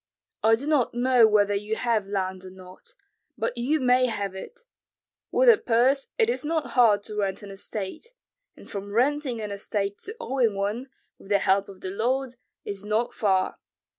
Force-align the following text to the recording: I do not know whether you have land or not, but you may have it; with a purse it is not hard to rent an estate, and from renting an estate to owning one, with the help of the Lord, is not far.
I 0.41 0.55
do 0.55 0.65
not 0.65 0.95
know 0.95 1.27
whether 1.27 1.53
you 1.53 1.75
have 1.75 2.07
land 2.07 2.43
or 2.43 2.49
not, 2.49 2.95
but 3.37 3.55
you 3.55 3.79
may 3.79 4.07
have 4.07 4.33
it; 4.33 4.61
with 5.29 5.47
a 5.47 5.59
purse 5.59 6.07
it 6.17 6.27
is 6.27 6.43
not 6.43 6.71
hard 6.71 7.03
to 7.03 7.15
rent 7.15 7.43
an 7.43 7.51
estate, 7.51 8.07
and 8.57 8.67
from 8.67 8.95
renting 8.95 9.39
an 9.41 9.51
estate 9.51 9.99
to 9.99 10.17
owning 10.19 10.55
one, 10.55 10.89
with 11.19 11.29
the 11.29 11.37
help 11.37 11.69
of 11.69 11.81
the 11.81 11.91
Lord, 11.91 12.35
is 12.65 12.83
not 12.83 13.13
far. 13.13 13.59